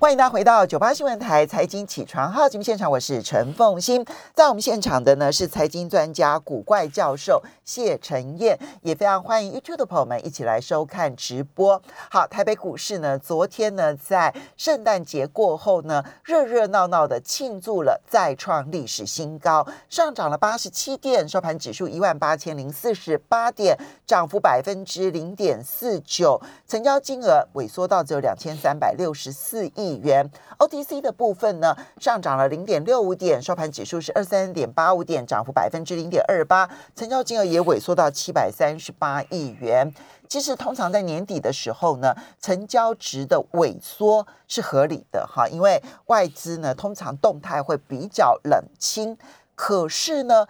[0.00, 4.02] 欢迎大家回到九八新闻台财经起床号节目现场，我是陈凤欣。
[4.32, 11.82] 在我们现场的呢是财经专家古怪教授谢晨燕，也非常欢迎 YouTube 的朋友们一起来收看直播。
[12.10, 23.76] 好，台北股市呢，昨天呢在圣诞节过后呢，热热闹闹的庆祝了再创历史新高，上涨了八十七点，收盘指数一万八千零四十八点，
[24.06, 29.89] 涨幅百分之零点四九，成交金额萎缩到只有两千三百六十四亿。
[29.90, 39.92] 亿元，OTC 的部分呢上涨了零点六五点，收盘指数是二三点八五点，涨幅百分之零点二八，成交金额也萎缩到七百三十八亿元。
[40.28, 49.18] 其实通常在年底的时候呢，成交值的萎缩是合理的哈，因为外资呢通常动态会比较冷清。
[49.56, 50.46] 可是呢，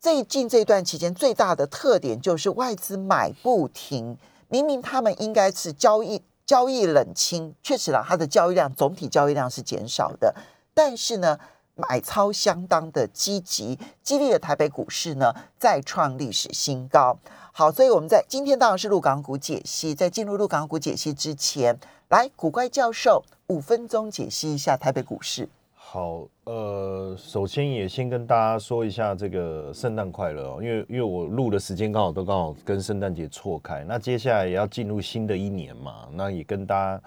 [0.00, 6.22] 最近这段期间最大的特点就是外资买不停，明明他们应该是交易。
[6.50, 10.34] 交易冷清，确实啦，它的交易量总体交易量是减少的，
[10.74, 11.38] 但是呢，
[11.76, 17.16] 买超相当的积极，激励了台北股市呢再创历史新高。
[17.52, 21.78] 好，所以我们在今天当然是陆港股解析，在进入陆港股解析之前，
[22.08, 25.48] 来古怪教授五分钟解析一下台北股市。
[25.92, 37.02] 好，呃，首先也先跟大家说一下这个圣诞快乐哦，因为因为我录的时间刚好都刚好跟圣诞节错开，那接下来也要进入新的一年嘛，那也跟大家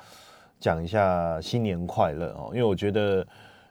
[0.59, 3.25] 讲一下新年快乐哦，因为我觉得，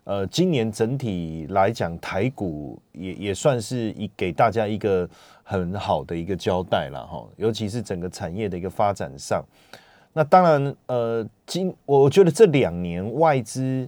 [0.05, 5.07] 呃，今年整体来讲台股也也算是一给大家一个
[5.43, 9.45] 很好的一个交代了哈，尤其是整个产业的一个发展上，
[10.15, 13.87] 那当然，呃，今我觉得这两年外资。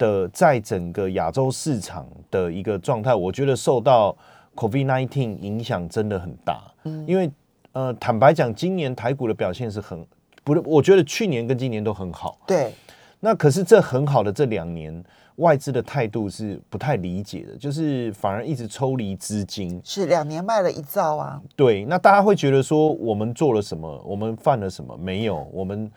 [0.00, 4.16] 的在整个亚洲市场的一个状态，我觉得受到
[4.54, 6.62] COVID nineteen 影响真的很大。
[6.84, 7.30] 嗯，因为
[7.72, 10.02] 呃，坦白讲，今年台股的表现是很
[10.42, 12.38] 不是，我觉得去年跟今年都很好。
[12.46, 12.72] 对，
[13.20, 15.04] 那可是这很好的这两年，
[15.36, 19.78] 外资的态度是不太理解的，就是反而一直抽离资金。
[19.84, 21.38] 是两年卖了一兆啊。
[21.54, 24.02] 对，那大家会觉得说，我们做了什么？
[24.06, 24.96] 我们犯了什么？
[24.96, 25.92] 没有，我们。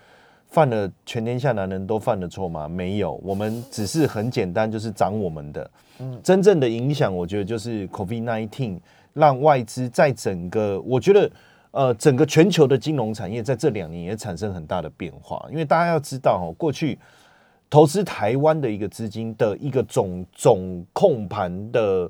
[0.53, 2.67] 犯了全天下男人都犯的错吗？
[2.67, 5.71] 没有，我们只是很简单，就是涨我们的。
[5.97, 8.77] 嗯，真正的影响，我觉得就是 COVID nineteen
[9.13, 11.31] 让外资在整个，我觉得
[11.71, 15.43] 呃，整个全球的金融产业在这两年也产生很大的变化。
[15.49, 16.99] 因为大家要知道哦，过去
[17.67, 22.07] 投资台湾的一个资金的一个总总控盘的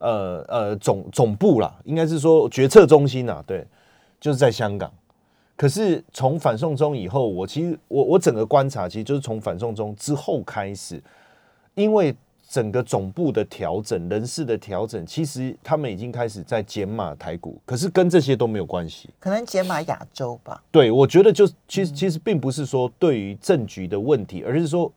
[0.00, 3.64] 呃呃总总部啦，应该是说决策中心啊，对，
[4.18, 4.92] 就是在香港。
[5.56, 11.02] 可是从反送中以后，我其实我我整个观察，其实就是从反送中之后开始，
[11.74, 12.14] 因为
[12.48, 20.62] 整个总部的调整、人事的调整，其实他们已经开始在减码台股，可是跟这些都没有关系，可能减码亚洲吧。
[20.70, 24.92] 对，我觉得就其实其实并不是说对于政局的问题，而是说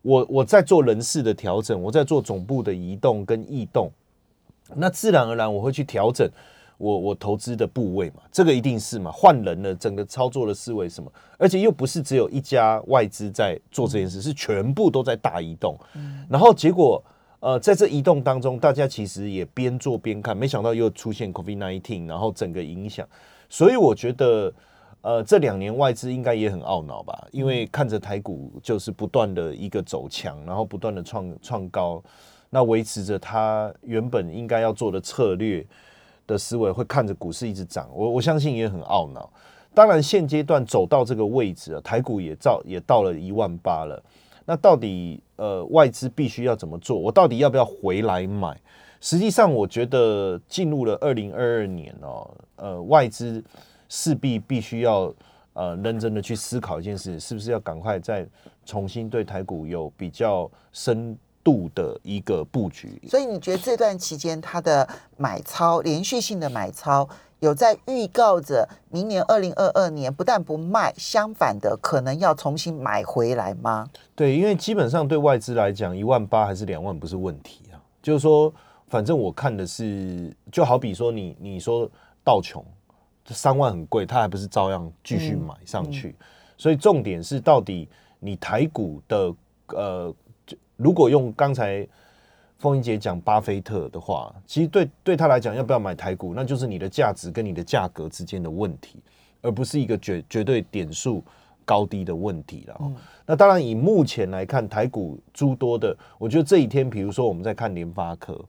[0.00, 3.90] 我我在做人事的调整，我在做总部的移动跟异动，
[4.74, 6.26] 那自然而然我会去调整。
[6.80, 15.76] 我我投资的部位嘛，这个一定是嘛，换人了，整个操作的思维什么，而且又不是只有一家外资在做这件事，是全部都在大移动。
[16.26, 17.04] 然后结果，
[17.40, 23.06] 呃，在这移动当中，大家其实也边做边看，没想到又出现 COVID nineteen，然后整个影响。
[23.50, 24.50] 所以我觉得，
[25.02, 32.02] 呃，这两年外资应该也很懊恼吧，因为看着台股就是不断的一个走强，然后不断的创创高，
[32.48, 35.66] 那维持着它原本应该要做的策略。
[36.30, 39.28] 的思维会看着股市一直涨，我我相信也很懊恼。
[39.74, 44.00] 当然，现阶段走到这个位置啊，台股也到也到了一万八了。
[44.44, 46.98] 那到底呃外资必须要怎么做？
[46.98, 48.56] 我到底要不要回来买？
[49.00, 53.42] 实际上，我觉得进入了二零二二年哦，呃，外资
[53.88, 55.12] 势必必须要
[55.52, 58.26] 呃认真的去思考一件事，是不是要赶快再
[58.64, 61.16] 重新对台股有比较深。
[61.42, 64.86] 度的一个布局，所以你觉得这段期间它的
[65.16, 67.08] 买超连续性的买超，
[67.38, 73.88] 有在预告着明年二零二二年不但不卖，相反的可能要重新买回来吗？
[74.14, 77.80] 对，因为基本上对外资来讲，一万八还是两万不是问题啊。
[78.02, 78.52] 就是说，
[78.88, 81.90] 反正我看的是，就好比说你你说
[82.22, 82.62] 道琼
[83.28, 86.14] 三万很贵，他还不是照样继续买上去。
[86.58, 87.88] 所以重点是到底
[88.18, 89.34] 你台股的
[89.68, 90.14] 呃。
[90.80, 91.86] 如果用刚才
[92.58, 98.98] 凤英姐讲巴菲特的话，其实对对他来讲，要不要买台股，那就是你的价值跟你的价格之间的问题，
[99.42, 101.22] 而不是一个绝绝对点数
[101.66, 102.92] 高低的问题了。
[103.26, 108.42] 那当然，以目前来看，台股诸多的，我觉得这一天，比如说我们在看联发科，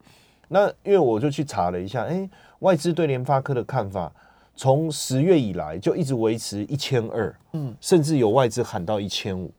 [0.48, 2.30] 那因为我就去查了一下，哎，
[2.60, 4.10] 外资对联发科的看法，
[4.56, 9.52] 从十月以来就一直维持一千二，嗯，甚至有外资喊到一千五。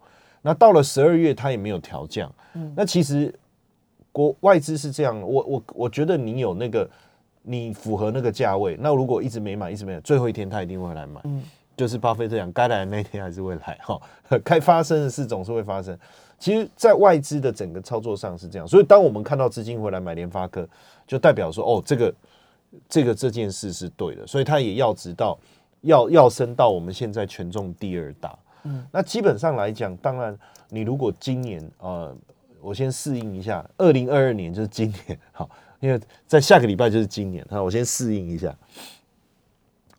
[0.42, 2.30] 那到了十二月，它也没有调降。
[2.54, 3.32] 嗯，那其实
[4.10, 6.88] 国外资是这样，我我我觉得你有那个
[7.42, 11.20] 你符合那个价位，那如果一直没买，一直没买，最后一天他一定会来买。
[11.24, 11.42] 嗯，
[11.76, 14.00] 就是巴菲特讲，该来的那天还是会来哈，
[14.44, 15.96] 该发生的事总是会发生。
[16.38, 20.68] 其实，在外资的整个操作上是这样，所以当我们看到资金回来买联发科，
[21.06, 22.14] 就代表说，哦，这个
[22.88, 25.38] 这个这件事是对的，所以他也要直到，
[25.82, 28.36] 要要升到我们现在权重第二大。
[28.64, 30.38] 嗯，那基本上来讲，当然，
[30.68, 32.16] 你如果今年呃，
[32.60, 35.48] 我先适应一下，二零二二年就是今年，好，
[35.80, 38.54] 因为在下个礼拜就是今年，哈，我先适应一下。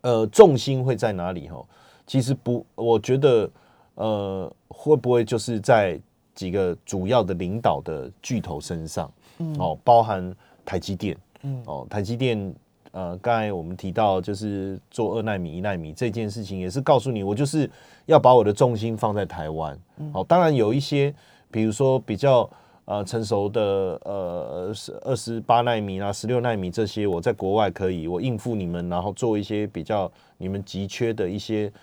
[0.02, 1.48] 呃，重心会在哪里？
[1.50, 1.66] 哈，
[2.06, 3.50] 其实不，我觉得，
[3.96, 6.00] 呃，会不会就是在。
[6.36, 9.14] 几个主要的领导的巨头身上，
[9.60, 12.52] 哦，包含台积电，嗯，哦，台积电，
[12.94, 17.68] 呃，刚才我们提到就是做二纳米、一纳米这件事情，也是告诉你，我就是
[18.06, 19.76] 要把我的重心放在台湾，
[20.14, 21.12] 哦，当然有一些，
[21.50, 22.48] 比如说比较
[22.86, 23.62] 呃成熟的
[24.04, 31.74] 呃二十八纳米啊、十六纳米这些，我在国外可以我应付你们，然后做一些比较你们急缺的一些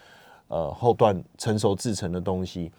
[0.47, 2.71] 呃后段成熟制成的东西。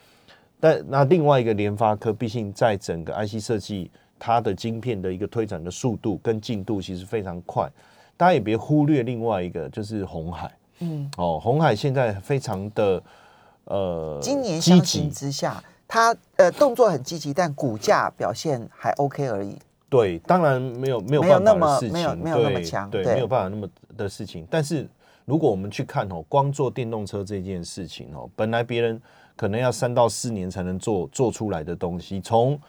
[0.57, 7.69] 但那另外一个联发科，毕竟在整个 IC 设计，它的晶片的一个推展的速度跟进度其实非常快。
[8.17, 10.51] 大家也别忽略另外一个，就是红海。
[10.79, 13.01] 嗯，哦，红海现在非常的
[13.65, 19.57] 呃，今年相形之下，它呃动作很积极，但股价表现还 OK 而已。
[19.89, 23.67] 对，当然没有没有办法的事情，没有没有那么强，对，没有办法那么
[23.97, 24.47] 的事情。
[24.49, 24.87] 但是
[25.25, 29.01] 如果我们去看哦，光做电动车这件事情哦，本来别人。
[29.33, 32.59] 可能要三到四年才能做做出来的东西，从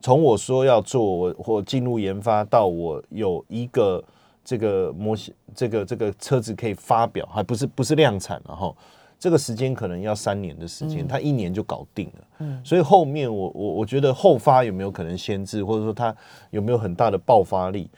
[0.00, 4.02] 从我说要做我或进入研发到我有一个
[4.44, 8.74] 这个模型，这个这个车子可以发表，还不是不是量产了哈，
[9.18, 12.24] 这个时间可能要三年的时间，它一年就搞定了。
[12.38, 16.14] 嗯，所以后面我我我觉得后发有没有可能先至，或者说它
[16.50, 17.88] 有没有很大的爆发力，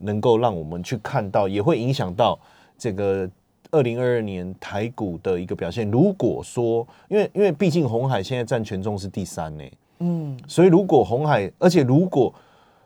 [0.00, 2.38] 能够让我们去看到，也会影响到
[2.76, 3.30] 这个。
[3.72, 9.64] 二零二二年台股的一个表现，如果说，因为因为毕竟红海现在占权重是第三呢，
[9.98, 12.32] 嗯，所以如果红海，而且如果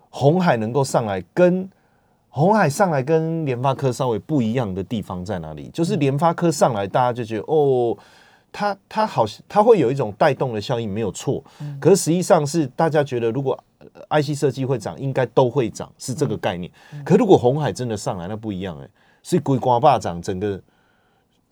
[0.09, 1.69] 红海能够上来，跟
[2.31, 5.69] 红海上来跟联发科稍微不一样的地方在哪里？
[5.75, 7.97] 就是联发科上来，大家就觉得哦，
[8.51, 11.43] 它它好像它会有一种带动的效应，没有错。
[11.81, 13.59] 可是实际上是大家觉得，如果
[14.09, 16.71] IC 设计会涨，应该都会涨，是这个概念。
[17.05, 18.89] 可如果红海真的上来，那不一样哎，
[19.23, 20.61] 是龟瓜霸涨整个。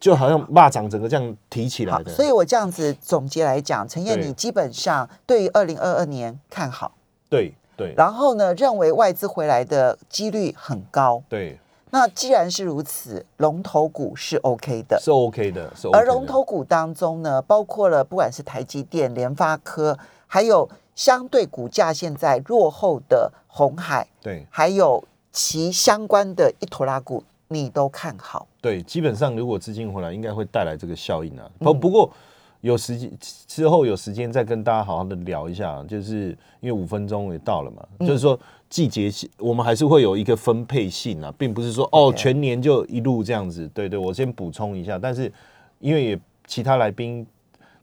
[0.00, 6.94] 就好像蚂蚱整个这样提起来的，所以我这样子总结来讲，陈燕，你基本上对于二零二二年看好，
[7.28, 11.56] 对对，然后呢，认为外资回来的几率很高，对。
[11.90, 15.88] 那既然是如此，龙头股是 OK 的，是 OK 的，是。
[15.92, 19.96] 而龙头股当中呢，包括了不管是台积电、联发科，
[20.26, 25.02] 还有相对股价现在落后的红海，对，还有
[25.32, 27.22] 其相关的一坨拉股。
[27.50, 28.46] 你都看好？
[28.60, 31.50] 对，基本上如果资金回来，应该会带来这个效应啊。
[31.58, 32.12] 不不过
[32.60, 38.38] 有时间之后有时间再跟大家好好的聊一下，就是因为五分钟也到了嘛，就是说
[38.68, 43.68] 季节性我们还是会有一个分配性啊，并不是说哦全年就一路这样子。
[43.72, 45.32] 对对，我先补充一下，但是
[45.78, 47.26] 因为也其他来宾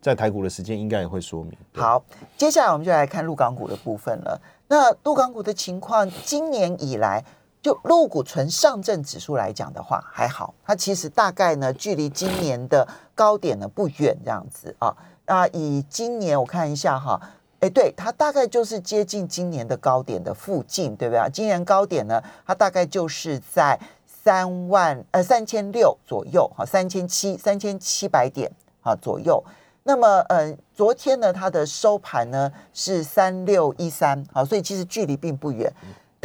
[0.02, 1.54] 在台股的时间应该也会说明。
[1.74, 2.04] 好，
[2.38, 4.42] 接下来我们就来看陆港股的部分了。
[4.68, 7.24] 那陆港股的情况，今年以来。
[7.66, 14.96] 就陆股纯上证指数来讲的话，还好，它其实大概呢，距离今年的高点呢不远，这样子啊。
[15.26, 17.20] 那以今年我看一下哈，
[17.62, 21.28] 哎，对，它大概就是接近今年的高点的附近，对不对？
[21.34, 28.52] 今年高点呢，它大概就是在三万呃三千六左右，哈，三千七三千七百点
[28.84, 29.44] 啊左右。
[29.82, 35.74] 那么，呃，昨天呢，它的收盘呢是三六一三，好，所以其实距离并不远。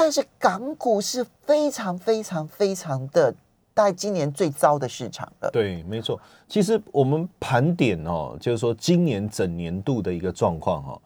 [0.03, 3.31] 但是港股是非常非常非常的，
[3.75, 5.51] 大概今年最糟的市场了。
[5.53, 6.19] 对，没错。
[6.49, 10.99] 其实我们盘点哦，就是说今年整年度的一个状况哦，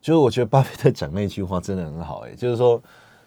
[0.00, 2.82] 就是我觉得巴菲特讲那句话真的很好哎，就是说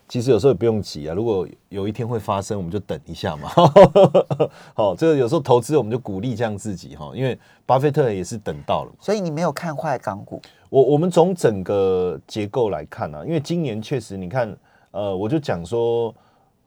[0.10, 3.50] 其实有时候也不用急啊，如果有一天会发生，我们就等一下嘛。
[4.76, 8.92] 好，这个有时候投资我们就鼓励这样自己哈，因为巴菲特也是等到了。
[9.00, 10.42] 所以你没有看坏港股？
[10.70, 14.54] 我我们从整个结构来看啊，因为今年确实你看。
[14.92, 16.14] 呃，我就讲说，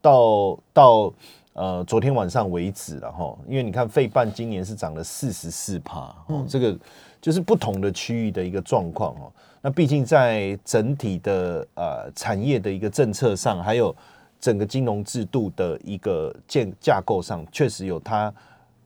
[0.01, 1.13] 到到
[1.55, 6.79] 呃昨天晚上为止了哈，因为你看费半今年是涨了四十四帕，哦，这个
[7.21, 9.33] 就是不同的区域的一个状况哦。
[9.61, 13.95] 那毕竟在整体的呃产业的一个政策上，还有
[14.41, 18.33] 整个金融制度的一个建架构上，确实有它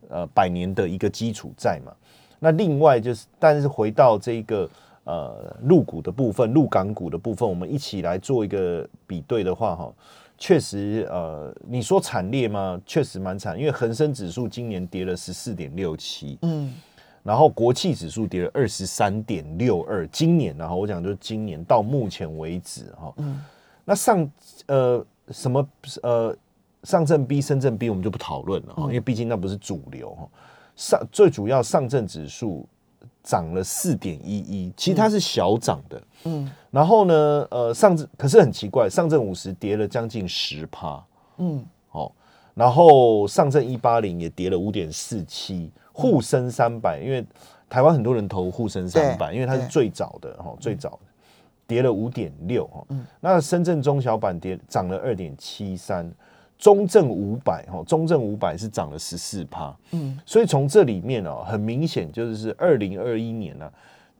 [0.08, 1.92] 呃百年的一个基础在嘛。
[2.38, 4.68] 那另外就是，但是回到这个
[5.06, 9.94] 呃入股的部分、入港股的部分，我们一起来做一个比对的话，哈，
[10.36, 12.80] 确实呃，你说惨烈吗？
[12.84, 16.74] 确实蛮惨，因为恒生指数今年跌了十四点六七，嗯，
[17.22, 23.40] 然后国企指数跌了二十三点六二，今年然后我讲就是今年到目前为止哈，嗯，
[23.84, 24.28] 那上
[24.66, 25.68] 呃什么
[26.02, 26.36] 呃
[26.82, 30.28] 上证 B、深圳 B 我们就不讨论了哈，因为毕竟那不是主流哈，
[30.74, 32.66] 上最主要上证指数。
[33.26, 41.04] 涨了四点一一，其实它是小涨的，嗯，然后呢，呃，上证可是很奇怪，上证五十跌了将近十趴，
[41.38, 42.12] 嗯，好，
[42.54, 47.26] 然后上证一八零也跌了五点四七，沪深三百，因为
[47.68, 50.98] 台湾很多人投沪深三百，因为它是最早的哈，最早的
[51.66, 52.86] 跌了五点六哈，
[53.18, 56.08] 那深圳中小板跌涨了二点七三。
[56.58, 63.70] 中证五百哈，中证五百是涨了十四趴，嗯，所以从这里面哦，很明显就是是二零二一年呢，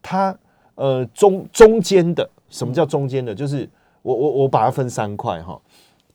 [0.03, 0.37] 它
[0.75, 3.35] 呃中中间的什么叫中间的？
[3.35, 3.69] 就是
[4.03, 5.59] 我我我把它分三块哈，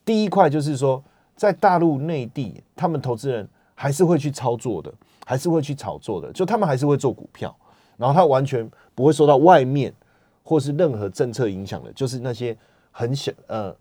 [0.05, 1.03] 第一块就是说
[1.35, 4.93] 在大陆内地，他们投资人还是会去操作的，
[5.25, 7.53] 还是会去炒作的，就他们还是会做股票，
[7.97, 9.91] 然后他完全不会受到外面
[10.43, 12.55] 或是任何政策影响的，就是那些
[12.91, 13.75] 很小呃。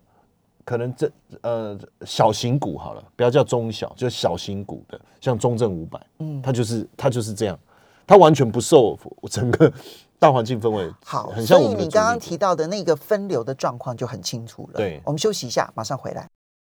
[0.70, 1.10] 可能这
[1.40, 7.58] 呃小型股好了，不要叫中小，就小型股的，像中证五百，嗯，它就是它就是这样，
[8.06, 8.96] 它完全不受
[9.28, 9.72] 整个
[10.16, 10.88] 大环境氛围。
[11.04, 14.74] 好，很所以你刚刚提到的那个分流的状况就很清楚了。
[14.76, 16.28] 对，我们休息一下，马上回来。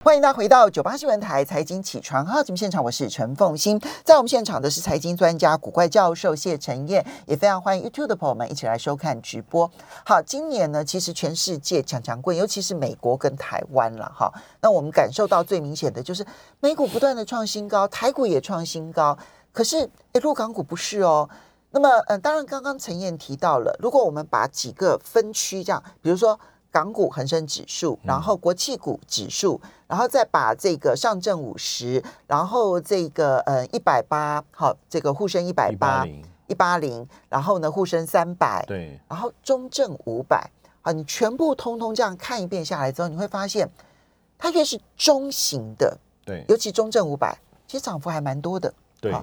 [0.07, 9.69] 欢迎大家回到九八新闻台财经起床号节目现场，我是陈凤欣，在我们现场的是财经专家古怪教授谢晨燕，也非常欢迎 YouTube 的朋友们一起来收看直播。
[10.05, 14.33] 好，今年呢，其实全世界强强棍，尤其是美国跟台湾了哈。
[14.61, 16.25] 那我们感受到最明显的就是
[16.61, 19.19] 美股不断的创新高，台股也创新高，
[19.53, 21.29] 可是诶，陆港股不是哦。
[21.73, 26.39] 那么，嗯，当然刚刚陈燕提到了，如果我们把几个分区这样，比如说。
[26.77, 36.07] 港股恒生指数，然后国企股指数，然后再把这个上证五十，然后这个呃一百八，好，这个沪深一百八
[36.49, 40.51] 一八零，然后呢沪深三百，对，然后中证五百，
[40.83, 43.67] 啊，你全部通通这样看一遍下来之后，你会发现
[44.37, 47.35] 它越是中型的，对，尤其中证五百，
[47.67, 49.15] 其实涨幅还蛮多的，对。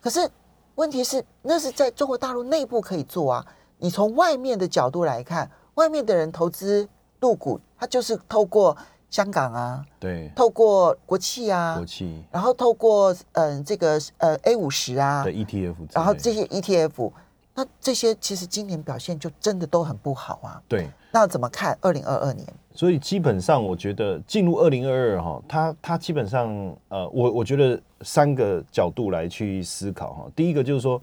[0.00, 0.30] 可是
[0.76, 3.44] 问题是，那是在中国大陆内部可以做啊，
[3.78, 6.88] 你从外面的角度来看，外面的人投资。
[7.20, 8.76] 入股，它就是透过
[9.10, 17.12] 香港啊，对，透过国企啊，国企，然后透过嗯这个呃 A 五十啊的 ETF，然后这些 ETF，
[17.54, 20.62] 那这些其实今年表现就真的都很不好啊。
[20.68, 22.46] 对，那怎么看二零二二年？
[22.72, 26.48] 所以基本上我觉得进入二零二二哈，它它基本上
[26.88, 30.26] 呃，我我觉得三个角度来去思考哈。
[30.34, 31.00] 第一个就是说。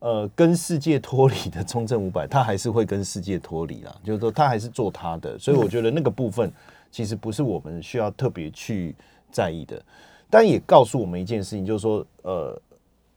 [0.00, 6.52] 呃，跟世界脱离的中证五百， 它还是会跟世界脱离啦，就是说它还是做它的，所以我觉得那个部分
[6.90, 8.94] 其实不是我们需要特别去
[9.30, 9.82] 在意的。
[10.30, 12.62] 但也告诉我们一件事情，就是说，呃，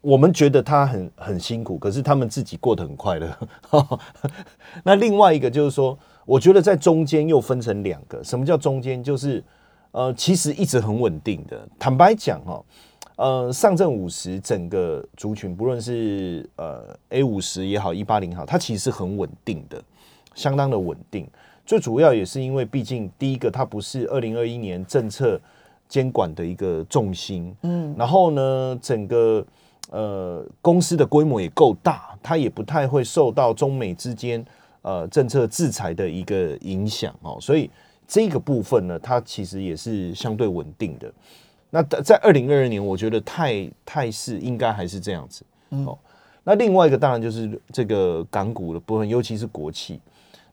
[0.01, 3.37] 我们觉得他很很辛苦，可是他们自己过得很快乐。
[4.83, 9.03] 那另外一个就是说，我觉得在中间又分成两个，什么叫中间？
[9.03, 9.43] 就是
[9.91, 11.67] 呃，其实一直很稳定的。
[11.77, 12.63] 坦白讲哈。
[13.21, 19.79] 呃，上证五十整个族群，不论是呃 A 五十也好，一八零好，它其实是很稳定的，
[20.33, 21.27] 相当的稳定。
[21.63, 25.39] 最主要也是因为，毕竟第一个，它不是二零二一年政策
[25.87, 29.45] 监管的一个重心，嗯，然后呢，整个
[29.91, 34.43] 呃公司的规模也够大，它也不太会受到中美之间
[34.81, 37.69] 呃政策制裁的一个影响哦，所以
[38.07, 41.13] 这个部分呢，它其实也是相对稳定的。
[41.73, 45.43] 那在二零二二年，我觉得态态势应该还是这样子。
[45.69, 45.97] 哦，
[46.43, 49.99] 那另外一个当然就是这个港股的部分，尤其是国企。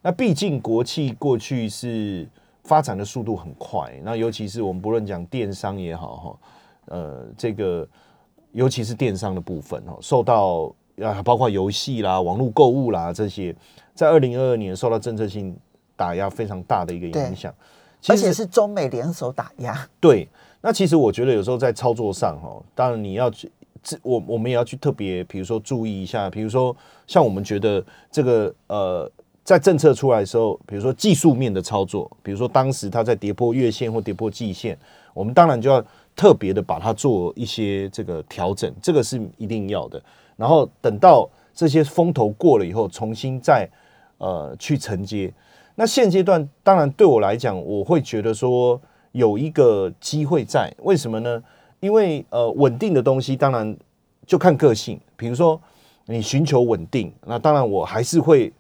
[0.01, 2.25] 那毕竟国企过去是
[2.63, 6.39] 发展的速度很快，那尤其是我们不论讲电商也好哈，
[6.95, 7.87] 呃，这个
[8.53, 10.73] 尤其是电商的部分哦，受到
[11.03, 13.53] 啊包括游戏啦、网络购物啦这些，
[13.93, 15.57] 在二零二二年受到政策性
[15.97, 17.53] 打压非常大的一个影响，
[18.07, 19.89] 而且是中美联手打压。
[19.99, 20.29] 对。
[20.69, 23.51] 那其实我觉得有时候在操作上哈，当然你要去，
[24.03, 27.83] 我我们也要去特别，比如说注意一下，比如说像我们觉得
[28.13, 29.11] 这个呃，
[29.43, 34.79] 在政策出来的时候，比如说技术面的操作，比如说当时它在跌破月线或跌破季线，
[35.15, 35.83] 我们当然就要
[36.15, 39.99] 特别的把它做一些这个调整，这个是一定要的。
[40.37, 43.67] 然后等到这些风头过了以后，重新再
[44.19, 45.33] 呃去承接。
[45.77, 48.79] 那现阶段当然对我来讲，我会觉得说。
[49.19, 51.43] 有一个机会在，为什么呢？
[51.81, 53.77] 因为呃，稳定的东西当然
[54.25, 54.99] 就看个性。
[55.17, 55.61] 比如说，
[56.07, 58.53] 你寻求稳定，那当然我还是会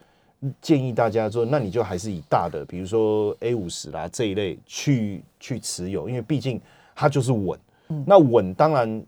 [0.60, 6.60] 建议大家说，那你就还是以大的，比如说 A 五十啦这一类去去持有，因为毕竟
[6.96, 7.56] 它就是稳。
[8.04, 9.02] 那稳当然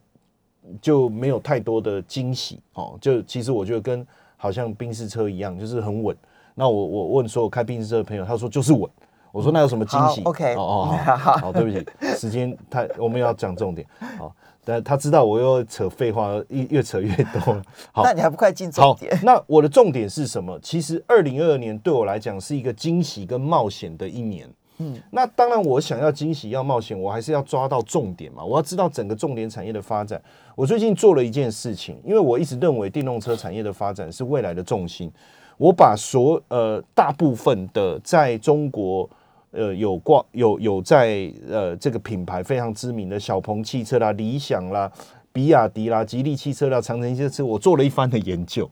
[0.80, 2.96] 就没有太多的惊喜哦。
[3.00, 6.16] 就其实我觉得跟好像宾士车一样，就是很稳。
[6.54, 8.88] 那我我问所有开宾士车的朋友，他说就是稳。
[9.32, 13.86] 我说那有什么惊喜？OK，哦哦好， 好，对不起，时间太，我们要讲重点。
[14.18, 14.34] 好，
[14.64, 17.62] 但他知道我又扯废话，越越扯越多了。
[17.92, 19.16] 好，那你还不快进重点？
[19.22, 20.58] 那我的重点是什么？
[20.60, 24.48] 其实二零二二年对我来讲是一个惊喜跟冒险的一年。
[24.78, 28.42] 嗯，那当然我想要惊喜要冒险，我还是要抓到重点嘛。
[28.42, 30.20] 我要知道整个重点产业的发展。
[30.56, 35.12] 我最近做了一件事情，因为我一直认为电动车产业的发展是未来的重心。
[35.56, 39.08] 我把所呃大部分的在中国。
[39.52, 44.90] 呃，有挂有有在呃这个品牌非常知名的小鹏汽车啦、理想啦、
[45.32, 48.70] 比亚迪啦、吉利汽车啦、长城汽车，我做了一番的研究，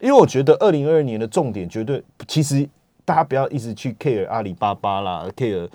[0.00, 2.66] 因为我觉得二零二二年的重点绝对，其实
[3.04, 5.68] 大家不要一直去 care 阿里巴巴啦、care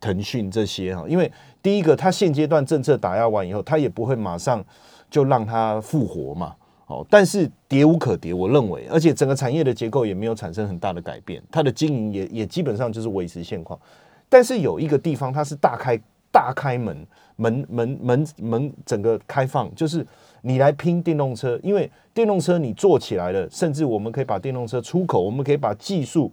[0.00, 4.64] 腾讯这些哈，因为第一个，它现阶段政策打压完以后，它也不会马上
[5.10, 6.54] 就让它复活嘛。
[6.88, 13.78] 哦，但是跌无可跌，我认为，而且整个产业的结构也没有产生很大的改变，它的经营也也基本上就是维持现况。
[14.26, 16.00] 但是有一个地方，它是大开
[16.32, 20.06] 大开门门门门门整个开放，就是
[20.40, 26.32] 你来拼电动车，因为电动车你做起来了，甚至我们可以把电动车出口，我们可以把技术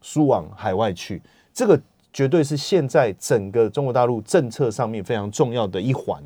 [0.00, 1.20] 输往海外去，
[1.52, 1.80] 这个
[2.12, 6.22] 绝对是现在整个中国大陆政策上面非常重要的一环。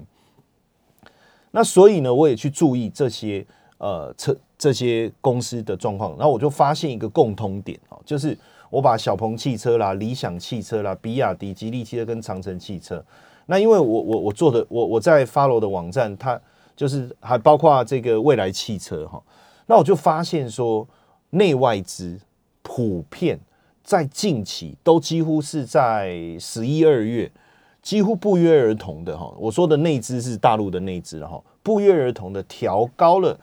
[1.52, 3.46] 那所以呢，我也去注意这些。
[3.80, 8.36] 呃，车这些公司的状况，然后我就发现一个共通点哦，就是
[8.68, 13.02] 我把小鹏汽车啦、理想汽车啦、比亚迪、吉利汽车跟长城汽车，
[13.46, 16.38] 那因为我我我做的我我在发罗的网站，它
[16.76, 19.22] 就是还包括这个未来汽车哈，
[19.64, 20.86] 那我就发现说，
[21.30, 22.20] 内外资
[22.60, 23.40] 普遍
[23.82, 27.32] 在近期都几乎是在十一二月，
[27.80, 33.40] 几乎不约而同的哈，我说的内资是大陆的内资哈，不约而同的调高了。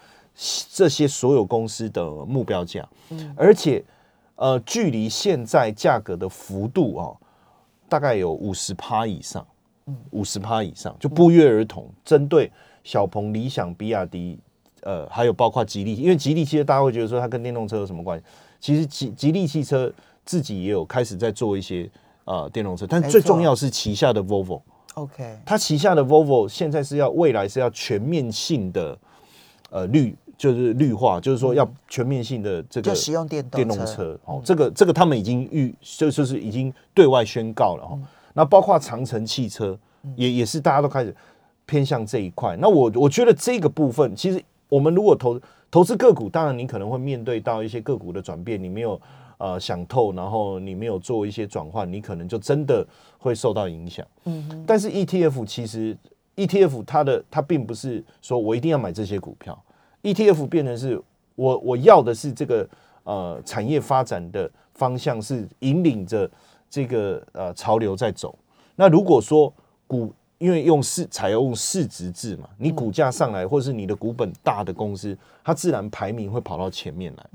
[0.72, 2.88] 这些所有公司的目标价，
[3.36, 3.84] 而且
[4.36, 7.10] 呃，距离现在价格的幅度啊，
[7.90, 9.44] 大概有五十趴以上，
[10.12, 12.52] 五十趴以上就不约而同针对
[12.84, 14.38] 小鹏、理想、比亚迪，
[14.82, 18.24] 呃，还有包括吉利，因为吉利汽车大家会觉得说它跟电动车有什么关系？
[18.60, 19.92] 其实吉吉利汽车
[20.24, 21.90] 自己也有开始在做一些
[22.26, 28.96] 呃电动车，但最重要是旗下的 Volvo，OK，它旗下的 Volvo 现在是要未来是要全面性的
[29.72, 30.16] 呃绿。
[30.38, 37.98] 就是绿化，就是说要全面性的这个使用电电动车哦，这个这个他们已经预就就是已经对外宣告了哈。
[38.34, 39.78] 那包括长城汽车
[40.16, 41.16] 也也是大家都开始
[41.66, 42.56] 偏向这一块。
[42.62, 49.02] 那我我觉得这个部分，其实我们如果投投资个股，当然你可能会面对到一些个股的转变，你没有
[49.40, 52.86] 呃想透，然后你没有做一些转换，你可能就真的
[53.18, 54.06] 会受到影响。
[54.26, 55.98] 嗯，但是 ETF 其实
[56.36, 59.60] ETF 它的它并不是说我一定要买这些股票。
[60.04, 61.02] ETF 变成是
[61.36, 62.68] 我我要的是这个
[63.04, 66.30] 呃产业发展的方向是引领着
[66.70, 68.38] 这个呃潮流在走。
[68.76, 69.52] 那如果说
[69.88, 77.26] 股因为用市采用市值制嘛，你股价上来或是你的股本大的公司，它自然排名会跑到前面来。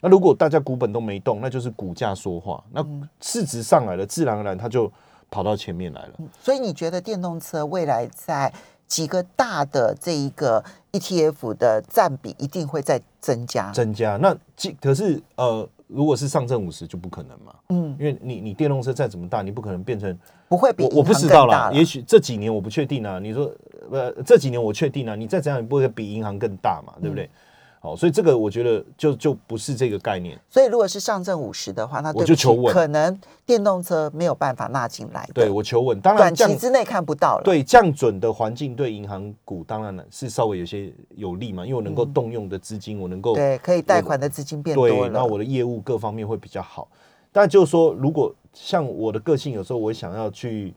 [0.00, 2.62] 那如果大家股本都没动，那就是股价说话。
[2.70, 2.84] 那
[3.20, 4.90] 市值上来了，自然而然它就
[5.28, 6.12] 跑到前面来了。
[6.40, 8.52] 所以你觉得电动车未来在？
[8.92, 14.18] 几个大的这一个 ETF 的占比一定会在增加，增加。
[14.18, 14.36] 那
[14.82, 20.14] 可是呃，如果是上证五十就不可能嘛，嗯，因为你你电动车再怎么大，你不可能变成
[20.46, 23.18] 不会比我不知道啦，也许这几年我不确定啊。
[23.18, 23.50] 你说
[23.90, 27.30] 呃这几年我确定啊，你再怎样也不会比银行更大嘛，对不对？
[27.82, 30.38] 好，所以这个我觉得就就不是这个概念。
[30.48, 35.28] 所以如果是上证五十的话，那我就求稳，可能电动车没有办法纳进来。
[35.34, 37.42] 对我求稳，当然短期之内看不到了。
[37.42, 46.86] 对降准的环境对银行股当然是稍微有些有利嘛，因为我能够动用的资金，我能够对可以贷款的资金变多了，那我的业务各方面会比较好。
[47.32, 50.72] 但就是说，如果像我的个性，有时候我想要去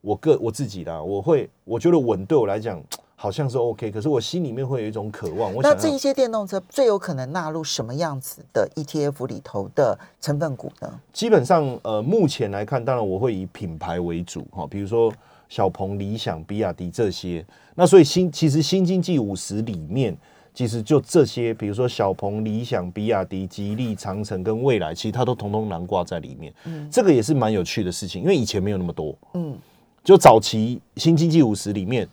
[0.00, 2.82] 我个我自己的，我会我觉得稳对我来讲。
[3.18, 5.50] 好像是 OK，可是我心里面会有一种渴望。
[5.62, 11.00] 那这一些电动车最有可能纳入什么样子的 ETF 里头的成分股呢？
[11.14, 15.10] 基本上，呃，目前来看，当然我会以品牌为主哈，比如说
[15.48, 17.42] 小鹏、理想、比亚迪这些。
[17.74, 20.14] 那所以新其实新经济五十里面，
[20.52, 26.52] 其实就这些，比如说小鹏、理想、比亚迪、吉利、长城跟未来，其实它都统统囊挂在里面。
[26.66, 29.16] 嗯，这个也是蛮有趣的事情，因为以前没有那么多。
[29.32, 29.56] 嗯，
[30.04, 32.06] 就早期新经济五十里面。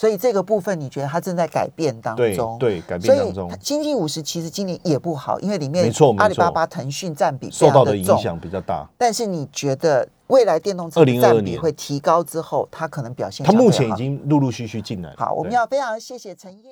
[0.00, 2.56] 所以这个部分你觉得它正在改变当中？
[2.58, 8.24] 对，改所以变当中它经济五十其实今年也不好，因为里面阿里巴巴、腾讯占比非受到的影常的重。
[8.24, 8.88] 响比较大。
[8.96, 15.16] 但是你觉得未来电动车的2022年占比会提高之后，它可能表现它目前已经陆陆续续进来了。
[15.18, 15.34] 好。
[15.34, 16.62] 我们要非常谢谢陈燕。